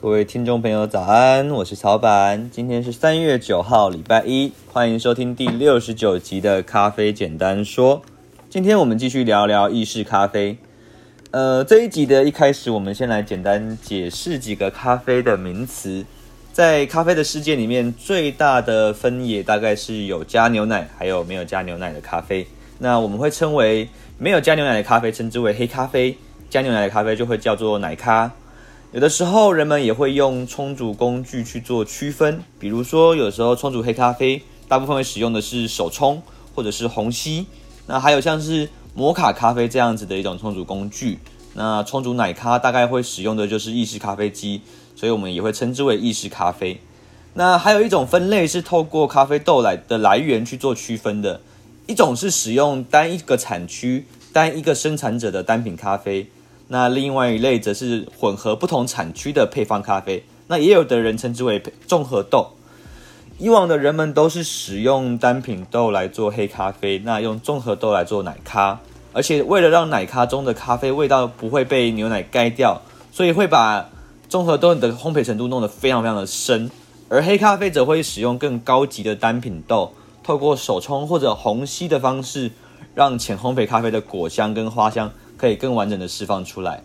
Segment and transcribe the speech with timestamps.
[0.00, 1.50] 各位听众朋友，早安！
[1.50, 8.00] 我是曹板，今天是三月九号，礼拜一，欢迎收听第六十九集的咖啡简单说。
[8.48, 10.56] 今天我们继续聊聊意式咖啡。
[11.32, 16.04] 呃，这一集的一开始，我们先来简单解释几个咖啡的名词。
[16.52, 22.46] 在咖啡的世界里面，最大的分野大概是有加牛奶，还有没有加牛奶的咖啡。
[22.78, 26.14] 那我们会称为没有加牛奶的咖啡，称之为黑咖啡；
[26.48, 28.30] 加牛奶的咖啡就会叫做奶咖。
[28.90, 36.22] 有的时候，人们也会用冲煮工具去做区分，比如说，有时候冲煮黑咖啡，大部分会使用的是手冲
[36.54, 37.44] 或者是虹吸。
[37.86, 41.18] 那还有像是摩卡咖啡这样子的一种冲煮工具。
[41.52, 44.62] 那冲煮奶咖大概会使用的就是意式咖啡机，
[44.96, 46.80] 所以我们也会称之为意式咖啡。
[47.34, 51.42] 那还有一种分类是透过咖啡豆来的来源去做区分的，
[51.86, 56.30] 一种是使用单一个产区、单一个生产者的单品咖啡。
[56.68, 62.48] 那另外一类则是混合不同产区的配方咖啡，那也有的人称之为综合豆。
[63.38, 68.80] 以往的人们都是使用单品豆来做黑咖啡，那用综合豆来做奶咖，
[69.12, 73.88] 而且为了让奶咖中的咖啡味道不会被牛奶盖掉，所以会把
[74.28, 76.70] 综合豆的烘焙程度弄得非常非常的深，
[77.08, 82.50] 而黑咖啡则会使用更高级的单品豆，透过手冲或者虹吸的方式，
[82.94, 85.10] 让浅烘焙咖啡的果香跟花香。
[85.38, 86.82] 可以更完整的释放出来，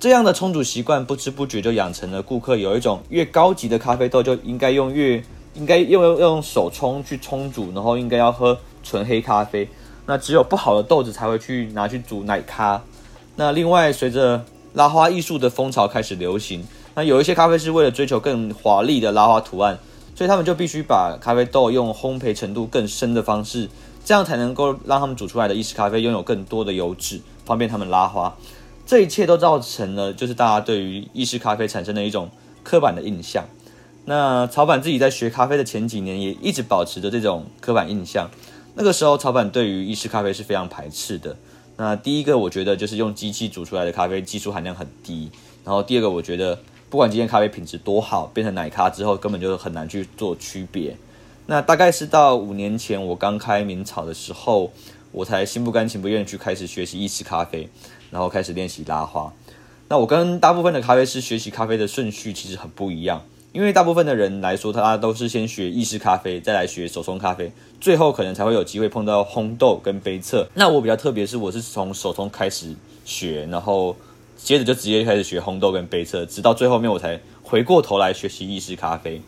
[0.00, 5.22] 这样的冲煮习惯不知不觉就养成了顾客有一种越高级的咖啡豆就应该用越
[5.54, 9.68] 应该用用手冲去冲煮，然后应该要喝纯黑咖啡。
[10.06, 12.82] 那只有不好的豆子才会去拿去煮奶咖。
[13.36, 19.78] 那另外，随着拉花艺术的风潮开始流行，那有一些咖啡师为了追求更华丽的拉花图案，
[20.14, 23.68] 所以他们就必须把咖啡豆用烘焙程度更深的方式，
[24.04, 27.20] 这样才能够让他们煮出来的意式咖啡拥有更多的油脂。
[27.44, 28.36] 方便他们拉花，
[28.86, 32.30] 这一切都造成了就是大家对于意式咖啡产生的一种
[32.62, 33.44] 刻板的印象。
[34.06, 38.30] 那曹板自己在学咖啡的前几年也一直保持着这种刻板印象。
[38.74, 41.36] 那个时候，曹板对于意式咖啡是非常排斥的。
[41.76, 45.30] 那第一个，我觉得就是用机器煮出来的咖啡技术含量很低。
[45.64, 46.58] 然后第二个，我觉得
[46.90, 50.96] 不管今天咖啡品质多好，变成奶咖之后根本就很难去做区别。
[51.46, 54.72] 那大概是到五年前我刚开明草的时候。
[55.14, 57.68] 我才心不甘情不愿去开始学习意式咖啡，
[58.10, 59.32] 然后开始练习拉花。
[59.86, 63.22] 那我跟大部分的咖啡师学习咖啡的顺序其实很不一样，
[63.52, 70.48] 因为大部分的人来说，他都是先学意式咖啡，再来学手冲咖啡，最后可能才会有机会碰到烘豆跟杯测。
[70.54, 72.74] 那我比较特别，是我是从手冲开始
[73.04, 73.94] 学，然后
[74.36, 79.22] 接着就直接开始学烘豆跟杯测，直到最后面我才回过头来学习意式咖啡。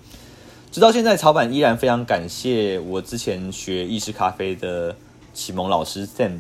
[0.73, 4.97] 直到现在，草板依然非常感谢我之前学意式咖啡的。
[5.37, 6.39] 启蒙老师 Sam，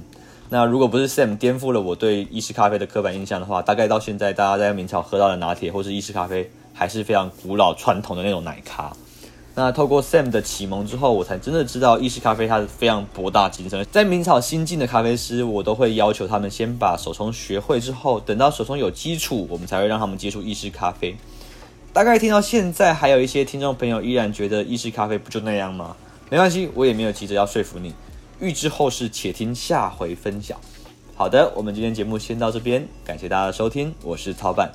[0.48, 8.90] 那如果不是 Sam 颠覆了我对意式咖啡的刻板印象的话，大概到现在大家在明朝喝到的拿铁或是意式咖啡还是非常古老传统的那种奶咖。
[9.54, 13.86] 那透过 Sam 的启蒙之后，我才真的知道意式咖啡它是非常博大精深。
[13.92, 21.14] 在明朝新进的咖啡师，我都会要求他们先把手冲学会之后，等到手冲有基础，我们才会让他们接触意式咖啡。
[21.92, 25.96] 大概听到现在，还有一些听众朋友依然觉得意式咖啡不就那样吗？
[26.28, 27.94] 没关系，我也没有急着要说服你。
[28.40, 30.60] 预知后事，且听下回分晓。
[31.14, 34.70] 好的，我们今天节目先到这边，感谢大家的收听，我是曹板。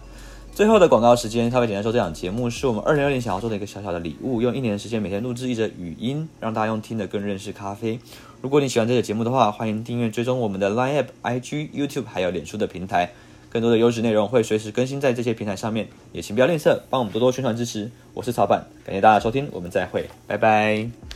[0.53, 7.99] 最后的广告时间，特别简单说，这档节目是我们二零二零想要做的一个小小的礼物，用一年的时间每天录制一则语音，让大家用听的更认识咖啡。
[8.41, 13.11] 如果你喜欢这个节目的话，欢迎订阅追踪我们的 Line App、IG、YouTube 还有脸书的平台，
[13.49, 17.91] 更多的优质内容会随时更新在这些平台上面，也请不要吝啬，帮我们多多宣传支持。
[18.13, 21.10] 我是曹板，感谢大家收听，我们再会，拜拜。